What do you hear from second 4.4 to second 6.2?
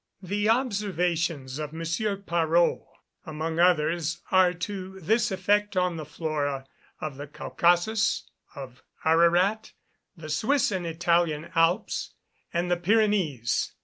to this effect on the